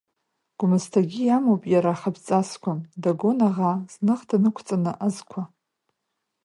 [0.59, 5.41] Гәмсҭагьы иамоуп иара ахатә ҵасқәа, дагон аӷа, зных днықәҵаны азқәа.